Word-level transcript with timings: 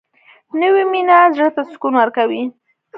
نوې 0.61 0.83
مینه 0.91 1.17
زړه 1.35 1.47
ته 1.55 1.61
سکون 1.71 1.93
ورکوي 1.97 2.43